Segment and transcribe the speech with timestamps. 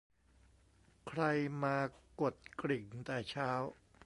[1.07, 1.21] ใคร
[1.63, 1.77] มา
[2.19, 3.49] กดกริ่งแต่เช้า